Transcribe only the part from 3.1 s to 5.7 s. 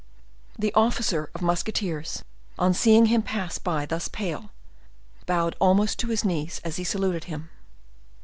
pass by thus pale, bowed